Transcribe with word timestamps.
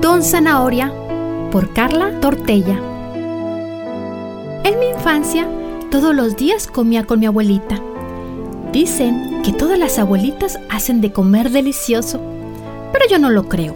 Don 0.00 0.22
Zanahoria 0.22 0.92
por 1.50 1.72
Carla 1.72 2.20
Tortella. 2.20 2.78
En 4.62 4.78
mi 4.78 4.86
infancia, 4.94 5.48
todos 5.90 6.14
los 6.14 6.36
días 6.36 6.68
comía 6.68 7.04
con 7.04 7.18
mi 7.18 7.26
abuelita. 7.26 7.80
Dicen 8.72 9.42
que 9.42 9.52
todas 9.52 9.76
las 9.76 9.98
abuelitas 9.98 10.60
hacen 10.68 11.00
de 11.00 11.10
comer 11.10 11.50
delicioso, 11.50 12.20
pero 12.92 13.06
yo 13.10 13.18
no 13.18 13.30
lo 13.30 13.48
creo, 13.48 13.74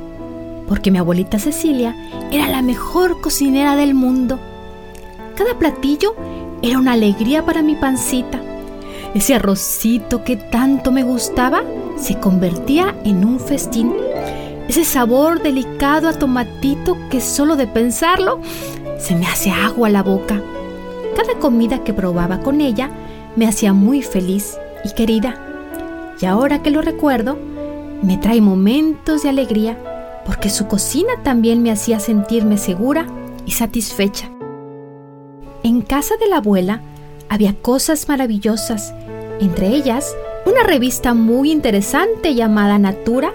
porque 0.68 0.92
mi 0.92 0.98
abuelita 0.98 1.40
Cecilia 1.40 1.96
era 2.30 2.48
la 2.48 2.62
mejor 2.62 3.20
cocinera 3.20 3.74
del 3.74 3.94
mundo. 3.94 4.38
Cada 5.34 5.58
platillo 5.58 6.14
era 6.62 6.78
una 6.78 6.92
alegría 6.92 7.44
para 7.44 7.62
mi 7.62 7.74
pancita. 7.74 8.40
Ese 9.12 9.34
arrocito 9.34 10.22
que 10.22 10.36
tanto 10.36 10.92
me 10.92 11.02
gustaba 11.02 11.64
se 11.96 12.20
convertía 12.20 12.94
en 13.04 13.24
un 13.24 13.40
festín. 13.40 13.92
Ese 14.72 14.86
sabor 14.86 15.42
delicado 15.42 16.08
a 16.08 16.14
tomatito 16.14 16.96
que 17.10 17.20
solo 17.20 17.56
de 17.56 17.66
pensarlo 17.66 18.40
se 18.98 19.14
me 19.14 19.26
hace 19.26 19.50
agua 19.50 19.90
la 19.90 20.02
boca. 20.02 20.40
Cada 21.14 21.38
comida 21.38 21.84
que 21.84 21.92
probaba 21.92 22.40
con 22.40 22.62
ella 22.62 22.88
me 23.36 23.46
hacía 23.46 23.74
muy 23.74 24.00
feliz 24.00 24.56
y 24.82 24.94
querida. 24.94 25.34
Y 26.18 26.24
ahora 26.24 26.62
que 26.62 26.70
lo 26.70 26.80
recuerdo, 26.80 27.36
me 28.00 28.16
trae 28.16 28.40
momentos 28.40 29.22
de 29.22 29.28
alegría 29.28 29.76
porque 30.24 30.48
su 30.48 30.66
cocina 30.68 31.12
también 31.22 31.62
me 31.62 31.70
hacía 31.70 32.00
sentirme 32.00 32.56
segura 32.56 33.04
y 33.44 33.50
satisfecha. 33.50 34.30
En 35.64 35.82
casa 35.82 36.16
de 36.16 36.28
la 36.28 36.38
abuela 36.38 36.80
había 37.28 37.52
cosas 37.60 38.08
maravillosas, 38.08 38.94
entre 39.38 39.66
ellas 39.66 40.16
una 40.46 40.62
revista 40.62 41.12
muy 41.12 41.52
interesante 41.52 42.34
llamada 42.34 42.78
Natura, 42.78 43.34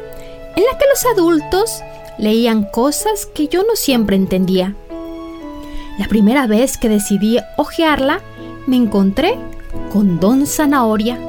en 0.58 0.64
la 0.64 0.78
que 0.78 0.86
los 0.90 1.06
adultos 1.06 1.84
leían 2.18 2.64
cosas 2.64 3.28
que 3.28 3.48
yo 3.48 3.62
no 3.62 3.76
siempre 3.76 4.16
entendía. 4.16 4.76
La 6.00 6.08
primera 6.08 6.48
vez 6.48 6.80
que 6.80 6.90
decidí 6.90 7.38
hojearla, 7.58 8.22
me 8.66 8.76
encontré 8.76 9.38
con 9.94 10.20
Don 10.20 10.48
Zanahoria. 10.48 11.20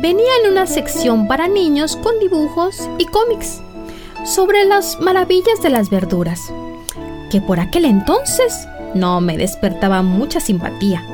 Venía 0.00 0.30
en 0.42 0.52
una 0.52 0.66
sección 0.66 1.28
para 1.28 1.48
niños 1.48 1.96
con 1.96 2.18
dibujos 2.18 2.88
y 2.98 3.04
cómics 3.04 3.60
sobre 4.24 4.64
las 4.64 5.00
maravillas 5.00 5.60
de 5.62 5.68
las 5.68 5.90
verduras, 5.90 6.40
que 7.30 7.42
por 7.42 7.60
aquel 7.60 7.84
entonces 7.84 8.66
no 8.94 9.20
me 9.20 9.36
despertaba 9.36 10.00
mucha 10.00 10.40
simpatía. 10.40 11.04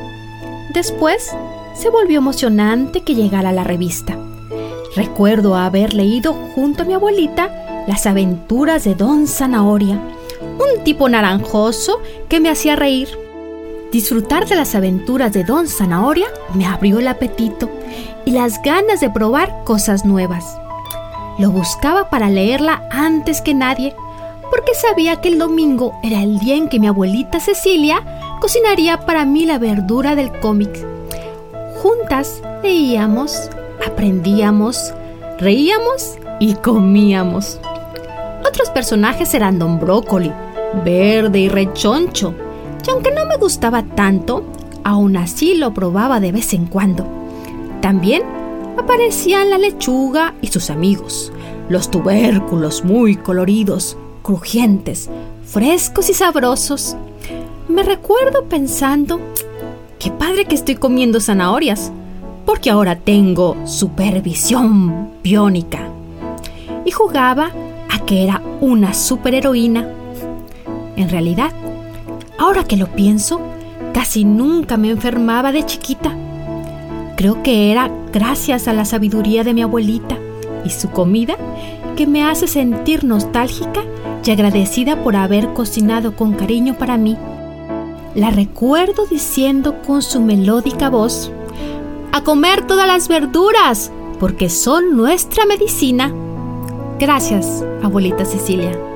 Después 0.73 1.29
se 1.75 1.91
volvió 1.91 2.19
emocionante 2.19 3.01
que 3.01 3.17
llegara 3.17 3.51
la 3.51 3.65
revista. 3.65 4.17
Recuerdo 4.95 5.57
haber 5.57 5.95
leído 5.95 6.35
junto 6.55 6.83
a 6.83 6.87
mi 6.87 6.93
abuelita 6.93 7.85
las 7.87 8.07
aventuras 8.07 8.85
de 8.85 8.95
Don 8.95 9.27
Zanahoria, 9.27 9.99
un 10.43 10.85
tipo 10.85 11.09
naranjoso 11.09 12.01
que 12.29 12.41
me 12.41 12.51
hacía 12.51 12.77
reír. 12.77 13.09
Disfrutar 13.91 14.47
de 14.47 14.57
las 14.57 14.75
aventuras 14.75 15.33
de 15.33 15.45
Don 15.45 15.67
Zanahoria 15.67 16.27
me 16.55 16.67
abrió 16.67 16.99
el 16.99 17.09
apetito 17.09 17.71
y 18.25 18.33
las 18.33 18.63
ganas 18.63 19.01
de 19.01 19.11
probar 19.11 19.65
cosas 19.65 20.05
nuevas. 20.05 20.59
Lo 21.39 21.51
buscaba 21.51 22.11
para 22.11 22.29
leerla 22.29 22.87
antes 22.91 23.41
que 23.41 23.55
nadie, 23.55 23.95
porque 24.51 24.75
sabía 24.75 25.23
que 25.23 25.29
el 25.29 25.39
domingo 25.39 25.99
era 26.03 26.23
el 26.23 26.39
día 26.39 26.57
en 26.57 26.69
que 26.69 26.79
mi 26.79 26.87
abuelita 26.87 27.41
Cecilia 27.41 28.03
cocinaría 28.41 29.01
para 29.01 29.25
mí 29.25 29.47
la 29.47 29.59
verdura 29.59 30.15
del 30.15 30.39
cómic. 30.41 30.71
Juntas 31.83 32.43
leíamos, 32.63 33.49
aprendíamos, 33.87 34.93
reíamos 35.39 36.17
y 36.41 36.55
comíamos. 36.55 37.61
Otros 38.47 38.71
personajes 38.71 39.35
eran 39.35 39.59
Don 39.59 39.79
Brócoli, 39.79 40.33
Verde 40.85 41.41
y 41.41 41.49
Rechoncho, 41.49 42.35
y 42.87 42.91
aunque 42.91 43.13
no 43.13 43.27
me 43.27 43.37
gustaba 43.37 43.83
tanto, 43.83 44.45
aún 44.85 45.17
así 45.17 45.55
lo 45.55 45.73
probaba 45.73 46.21
de 46.21 46.33
vez 46.33 46.53
en 46.53 46.67
cuando. 46.67 47.07
También 47.81 48.23
aparecían 48.79 49.51
la 49.51 49.59
lechuga 49.59 50.35
y 50.41 50.49
sus 50.49 50.71
amigos, 50.71 51.33
los 51.69 51.91
tubérculos 51.91 52.85
muy 52.85 53.17
coloridos, 53.17 53.97
crujientes, 54.23 55.09
frescos 55.45 56.09
y 56.11 56.15
sabrosos. 56.15 56.97
Me 57.69 57.83
recuerdo 57.83 58.45
pensando, 58.45 59.21
qué 59.99 60.11
padre 60.11 60.45
que 60.45 60.55
estoy 60.55 60.75
comiendo 60.75 61.21
zanahorias, 61.21 61.93
porque 62.45 62.71
ahora 62.71 62.97
tengo 62.97 63.57
supervisión 63.67 65.11
biónica. 65.23 65.89
Y 66.85 66.91
jugaba 66.91 67.51
a 67.91 67.99
que 68.05 68.25
era 68.25 68.43
una 68.61 68.95
superheroína. 68.95 69.89
En 70.97 71.09
realidad, 71.09 71.53
ahora 72.39 72.65
que 72.65 72.77
lo 72.77 72.89
pienso, 72.89 73.41
casi 73.93 74.25
nunca 74.25 74.77
me 74.77 74.91
enfermaba 74.91 75.53
de 75.53 75.65
chiquita. 75.65 76.15
Creo 77.17 77.43
que 77.43 77.71
era 77.71 77.91
gracias 78.13 78.69
a 78.69 78.73
la 78.73 78.85
sabiduría 78.85 79.45
de 79.45 79.55
mi 79.55 79.63
abuelita 79.63 80.19
y 80.65 80.71
su 80.71 80.91
comida 80.91 81.37
que 81.97 82.07
me 82.07 82.25
hace 82.25 82.47
sentir 82.47 83.05
nostálgica 83.05 83.83
y 84.25 84.31
agradecida 84.31 85.03
por 85.03 85.17
haber 85.17 85.53
cocinado 85.53 86.17
con 86.17 86.33
cariño 86.33 86.75
para 86.79 86.97
mí. 86.97 87.17
La 88.15 88.31
recuerdo 88.31 89.07
diciendo 89.07 89.83
con 89.87 90.03
su 90.03 90.21
melódica 90.21 90.91
voz, 90.91 91.31
a 92.13 92.23
comer 92.23 92.67
todas 92.67 92.87
las 92.87 93.09
verduras, 93.09 93.91
porque 94.21 94.49
son 94.49 94.97
nuestra 94.97 95.47
medicina. 95.47 96.13
Gracias, 96.99 97.65
abuelita 97.83 98.25
Cecilia. 98.25 98.92